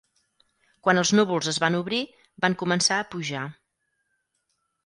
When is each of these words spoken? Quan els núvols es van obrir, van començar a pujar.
Quan 0.85 1.01
els 1.01 1.11
núvols 1.19 1.51
es 1.51 1.59
van 1.65 1.77
obrir, 1.81 2.01
van 2.47 2.57
començar 2.65 2.99
a 3.03 3.07
pujar. 3.15 3.47